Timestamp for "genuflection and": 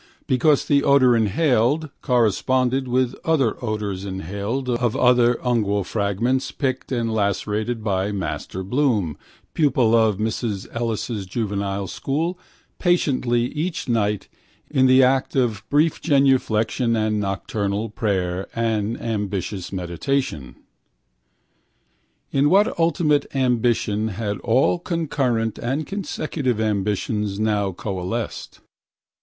16.01-17.19